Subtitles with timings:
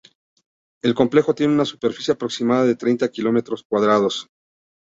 [0.81, 4.25] El complejo tiene una superficie aproximada de treinta kilómetros cuadrados.